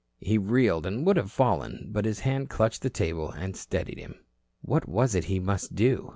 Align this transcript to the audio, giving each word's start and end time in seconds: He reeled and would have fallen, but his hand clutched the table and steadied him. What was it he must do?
He 0.19 0.39
reeled 0.39 0.87
and 0.87 1.05
would 1.05 1.15
have 1.17 1.31
fallen, 1.31 1.89
but 1.91 2.05
his 2.05 2.21
hand 2.21 2.49
clutched 2.49 2.81
the 2.81 2.89
table 2.89 3.29
and 3.29 3.55
steadied 3.55 3.99
him. 3.99 4.15
What 4.63 4.89
was 4.89 5.13
it 5.13 5.25
he 5.25 5.39
must 5.39 5.75
do? 5.75 6.09